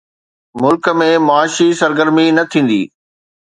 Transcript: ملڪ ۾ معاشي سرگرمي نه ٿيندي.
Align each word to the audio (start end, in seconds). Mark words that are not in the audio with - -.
ملڪ 0.61 0.85
۾ 1.01 1.07
معاشي 1.27 1.67
سرگرمي 1.81 2.27
نه 2.37 2.43
ٿيندي. 2.51 2.81